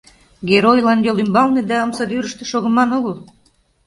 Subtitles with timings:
[0.49, 3.15] Геройлан йолӱмбалне да омсадӱрыштӧ шогыман огыл.